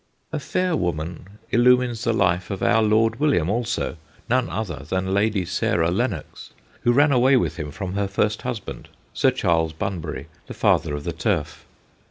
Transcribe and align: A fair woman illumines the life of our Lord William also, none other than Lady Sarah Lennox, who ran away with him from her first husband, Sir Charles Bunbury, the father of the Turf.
A 0.33 0.39
fair 0.39 0.75
woman 0.75 1.37
illumines 1.51 2.03
the 2.05 2.11
life 2.11 2.49
of 2.49 2.63
our 2.63 2.81
Lord 2.81 3.19
William 3.19 3.51
also, 3.51 3.97
none 4.27 4.49
other 4.49 4.77
than 4.83 5.13
Lady 5.13 5.45
Sarah 5.45 5.91
Lennox, 5.91 6.53
who 6.81 6.91
ran 6.91 7.11
away 7.11 7.37
with 7.37 7.57
him 7.57 7.69
from 7.69 7.93
her 7.93 8.07
first 8.07 8.41
husband, 8.41 8.89
Sir 9.13 9.29
Charles 9.29 9.73
Bunbury, 9.73 10.25
the 10.47 10.55
father 10.55 10.95
of 10.95 11.03
the 11.03 11.13
Turf. 11.13 11.65